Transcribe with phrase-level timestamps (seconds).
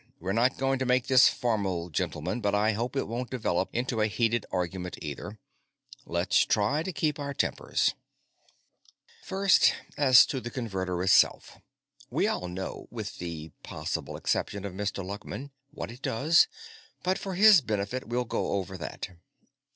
[0.19, 4.01] We're not going to make this formal, gentlemen, but I hope it won't develop into
[4.01, 5.37] a heated argument, either.
[6.07, 7.93] Let's try to keep our tempers."
[9.21, 11.59] "First, as to the Converter itself.
[12.09, 15.05] We all know, with the possible exception of Mr.
[15.05, 16.47] Luckman, what it does,
[17.03, 19.09] but for his benefit, we'll go over that.